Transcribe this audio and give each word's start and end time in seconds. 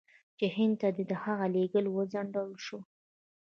چې 0.37 0.45
هند 0.55 0.73
ته 0.81 0.87
دې 0.95 1.03
د 1.11 1.13
هغه 1.23 1.45
لېږل 1.55 1.85
وځنډول 1.89 2.51
شي. 2.65 2.79